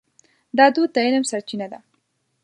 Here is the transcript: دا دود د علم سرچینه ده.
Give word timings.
دا 0.57 0.65
دود 0.75 0.89
د 0.95 0.97
علم 1.05 1.23
سرچینه 1.31 1.67
ده. 1.71 1.79